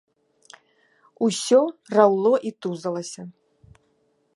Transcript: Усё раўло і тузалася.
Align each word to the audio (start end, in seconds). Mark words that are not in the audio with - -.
Усё 1.27 1.59
раўло 1.99 2.33
і 2.51 2.53
тузалася. 2.63 3.21